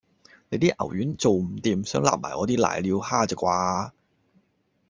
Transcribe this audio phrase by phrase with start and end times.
[0.49, 3.91] 你啲牛丸做唔掂，想擸埋我啲攋尿蝦咋啩